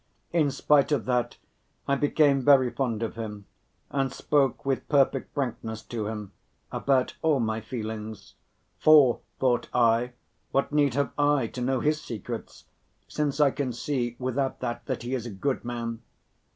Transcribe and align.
In 0.33 0.49
spite 0.49 0.91
of 0.91 1.05
that 1.05 1.37
I 1.87 1.93
became 1.93 2.41
very 2.43 2.71
fond 2.71 3.03
of 3.03 3.13
him 3.13 3.45
and 3.91 4.11
spoke 4.11 4.65
with 4.65 4.89
perfect 4.89 5.31
frankness 5.35 5.83
to 5.83 6.07
him 6.07 6.31
about 6.71 7.15
all 7.21 7.39
my 7.39 7.61
feelings; 7.61 8.33
"for," 8.79 9.19
thought 9.39 9.69
I, 9.75 10.13
"what 10.49 10.71
need 10.71 10.95
have 10.95 11.11
I 11.19 11.45
to 11.49 11.61
know 11.61 11.81
his 11.81 12.01
secrets, 12.01 12.65
since 13.07 13.39
I 13.39 13.51
can 13.51 13.71
see 13.73 14.15
without 14.17 14.59
that 14.61 14.87
that 14.87 15.03
he 15.03 15.13
is 15.13 15.27
a 15.27 15.29
good 15.29 15.63
man? 15.63 16.01